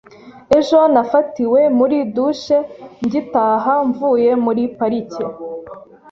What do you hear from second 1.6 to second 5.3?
muri douche ngitaha mvuye muri parike.